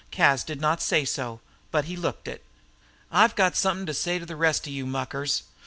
[0.09, 2.43] Cas did not say so, but he looked it.
[3.11, 5.43] "I've got somethin' to say to the rest of you muckers.